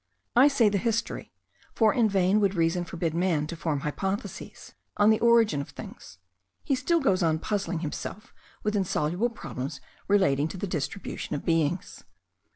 [0.35, 1.31] I say the history;
[1.75, 6.17] for in vain would reason forbid man to form hypotheses on the origin of things;
[6.63, 8.33] he still goes on puzzling himself
[8.63, 12.03] with insoluble problems relating to the distribution of beings.